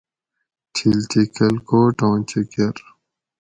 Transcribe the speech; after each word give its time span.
تھِل 0.73 0.97
تے 1.11 1.21
کھلکوٹاں 1.35 2.15
چکر 2.29 2.75